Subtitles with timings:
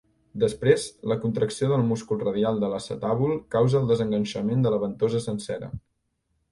[0.43, 5.73] Després, la contracció del múscul radial de l'acetàbul causa el desenganxament de la ventosa sencera.